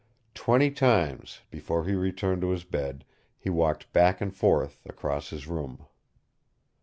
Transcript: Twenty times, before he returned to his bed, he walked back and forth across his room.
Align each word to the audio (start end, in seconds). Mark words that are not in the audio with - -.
Twenty 0.33 0.71
times, 0.71 1.41
before 1.51 1.85
he 1.85 1.93
returned 1.93 2.41
to 2.41 2.49
his 2.49 2.63
bed, 2.63 3.05
he 3.37 3.51
walked 3.51 3.93
back 3.93 4.19
and 4.19 4.35
forth 4.35 4.79
across 4.87 5.29
his 5.29 5.45
room. 5.45 5.85